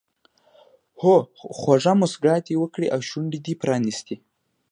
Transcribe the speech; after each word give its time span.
هو 1.01 1.13
خوږه 1.57 1.93
موسکا 1.99 2.35
دې 2.45 2.55
وکړه 2.59 2.87
او 2.95 2.99
شونډې 3.09 3.39
دې 3.45 3.53
پرانیستې. 3.61 4.15